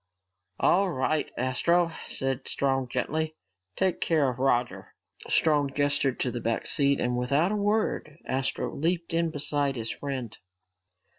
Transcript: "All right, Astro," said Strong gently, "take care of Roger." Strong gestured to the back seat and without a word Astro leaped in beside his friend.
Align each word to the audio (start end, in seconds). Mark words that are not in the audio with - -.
"All 0.59 0.89
right, 0.89 1.29
Astro," 1.37 1.91
said 2.07 2.47
Strong 2.47 2.87
gently, 2.87 3.35
"take 3.75 4.01
care 4.01 4.29
of 4.31 4.39
Roger." 4.39 4.95
Strong 5.29 5.73
gestured 5.75 6.19
to 6.21 6.31
the 6.31 6.41
back 6.41 6.65
seat 6.65 6.99
and 6.99 7.15
without 7.15 7.51
a 7.51 7.55
word 7.55 8.17
Astro 8.25 8.75
leaped 8.75 9.13
in 9.13 9.29
beside 9.29 9.75
his 9.75 9.91
friend. 9.91 10.35